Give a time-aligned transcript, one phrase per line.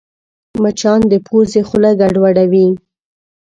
[0.61, 2.67] مچان د پوزې خوله ګډوډوي